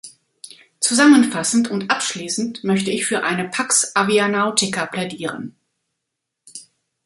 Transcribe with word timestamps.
Zusammenfassend 0.79 1.69
und 1.69 1.91
abschließend 1.91 2.63
möchte 2.63 2.89
ich 2.89 3.05
für 3.05 3.21
eine 3.23 3.47
Pax 3.47 3.95
avianautica 3.95 4.87
plädieren. 4.87 5.55